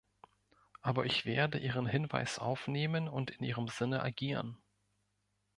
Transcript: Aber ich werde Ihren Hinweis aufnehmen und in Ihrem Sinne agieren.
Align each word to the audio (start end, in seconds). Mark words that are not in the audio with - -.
Aber 0.81 1.05
ich 1.05 1.25
werde 1.27 1.59
Ihren 1.59 1.85
Hinweis 1.85 2.39
aufnehmen 2.39 3.07
und 3.07 3.29
in 3.29 3.45
Ihrem 3.45 3.67
Sinne 3.67 4.01
agieren. 4.01 4.57